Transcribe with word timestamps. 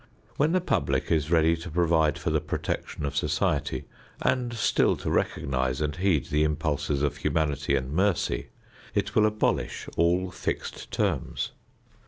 When 0.35 0.51
the 0.51 0.61
public 0.61 1.11
is 1.11 1.29
ready 1.29 1.55
to 1.57 1.69
provide 1.69 2.17
for 2.17 2.31
the 2.31 2.41
protection 2.41 3.05
of 3.05 3.15
society 3.15 3.85
and 4.19 4.51
still 4.51 4.95
to 4.95 5.11
recognize 5.11 5.79
and 5.79 5.95
heed 5.95 6.25
the 6.31 6.43
impulses 6.43 7.03
of 7.03 7.17
humanity 7.17 7.75
and 7.75 7.91
mercy, 7.93 8.47
it 8.95 9.13
will 9.13 9.27
abolish 9.27 9.87
all 9.97 10.31
fixed 10.31 10.89
terms. 10.89 11.51